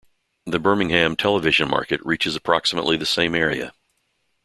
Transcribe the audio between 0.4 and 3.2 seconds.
The Birmingham television market reaches approximately the